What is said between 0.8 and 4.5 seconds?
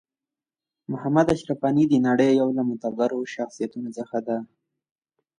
محمد اشرف غنی د نړۍ یو له معتبرو شخصیتونو څخه ده.